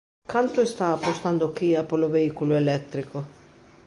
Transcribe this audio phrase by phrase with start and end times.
[0.31, 3.17] Canto está apostando Kia polo vehículo eléctrico?